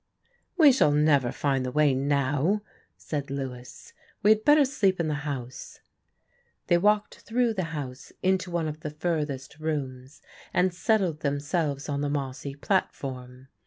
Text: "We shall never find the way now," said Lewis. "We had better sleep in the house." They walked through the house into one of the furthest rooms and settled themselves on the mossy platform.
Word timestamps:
"We 0.57 0.71
shall 0.71 0.89
never 0.91 1.31
find 1.31 1.63
the 1.63 1.71
way 1.71 1.93
now," 1.93 2.63
said 2.97 3.29
Lewis. 3.29 3.93
"We 4.23 4.31
had 4.31 4.43
better 4.43 4.65
sleep 4.65 4.99
in 4.99 5.07
the 5.07 5.29
house." 5.29 5.79
They 6.65 6.79
walked 6.79 7.19
through 7.19 7.53
the 7.53 7.65
house 7.65 8.11
into 8.23 8.49
one 8.49 8.67
of 8.67 8.79
the 8.79 8.89
furthest 8.89 9.59
rooms 9.59 10.23
and 10.55 10.73
settled 10.73 11.19
themselves 11.19 11.87
on 11.87 12.01
the 12.01 12.09
mossy 12.09 12.55
platform. 12.55 13.49